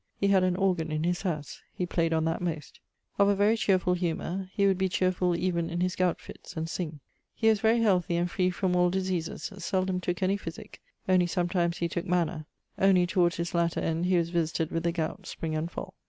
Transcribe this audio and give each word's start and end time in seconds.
He 0.19 0.29
had 0.29 0.43
an 0.43 0.55
organ 0.55 0.91
in 0.91 1.03
his 1.03 1.21
howse: 1.21 1.61
he 1.75 1.85
played 1.85 2.11
on 2.11 2.25
that 2.25 2.41
most. 2.41 2.79
Of 3.19 3.27
a 3.27 3.35
very 3.35 3.55
cheerfull 3.55 3.93
humour. 3.95 4.49
He 4.51 4.65
would 4.65 4.79
be 4.79 4.89
chear 4.89 5.11
full 5.11 5.35
even 5.37 5.69
in 5.69 5.79
his 5.81 5.95
gowte 5.95 6.19
fitts, 6.19 6.57
and 6.57 6.67
sing. 6.67 7.01
He 7.35 7.49
was 7.49 7.59
very 7.59 7.81
healthy 7.81 8.15
and 8.15 8.27
free 8.27 8.49
from 8.49 8.75
all 8.75 8.89
diseases: 8.89 9.51
seldome 9.59 10.01
tooke 10.01 10.23
any 10.23 10.37
physique 10.37 10.81
(only 11.07 11.27
sometimes 11.27 11.77
he 11.77 11.87
tooke 11.87 12.07
manna): 12.07 12.47
only 12.79 13.05
towards 13.05 13.37
his 13.37 13.53
latter 13.53 13.79
end 13.79 14.07
he 14.07 14.17
was 14.17 14.31
visited 14.31 14.71
with 14.71 14.81
the 14.81 14.91
gowte, 14.91 15.27
spring 15.27 15.55
and 15.55 15.69
fall. 15.69 15.93